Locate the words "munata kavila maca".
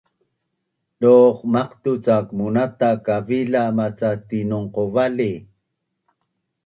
2.37-4.09